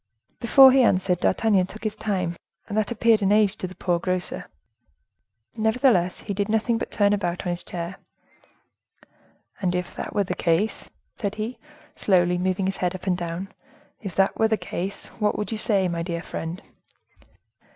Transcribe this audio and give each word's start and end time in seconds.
Before 0.39 0.71
he 0.71 0.81
answered, 0.81 1.19
D'Artagnan 1.19 1.67
took 1.67 1.83
his 1.83 1.95
time, 1.95 2.35
and 2.67 2.75
that 2.75 2.89
appeared 2.89 3.21
an 3.21 3.31
age 3.31 3.55
to 3.57 3.67
the 3.67 3.75
poor 3.75 3.99
grocer. 3.99 4.49
Nevertheless 5.55 6.21
he 6.21 6.33
did 6.33 6.49
nothing 6.49 6.79
but 6.79 6.89
turn 6.89 7.13
about 7.13 7.45
on 7.45 7.51
his 7.51 7.61
chair. 7.61 7.97
"And 9.61 9.75
if 9.75 9.95
that 9.95 10.15
were 10.15 10.23
the 10.23 10.33
case," 10.33 10.89
said 11.13 11.35
he, 11.35 11.59
slowly, 11.95 12.39
moving 12.39 12.65
his 12.65 12.77
head 12.77 12.95
up 12.95 13.05
and 13.05 13.15
down, 13.15 13.53
"if 14.01 14.15
that 14.15 14.39
were 14.39 14.47
the 14.47 14.57
case, 14.57 15.05
what 15.21 15.37
would 15.37 15.51
you 15.51 15.59
say, 15.59 15.87
my 15.87 16.01
dear 16.01 16.23
friend?" 16.23 16.63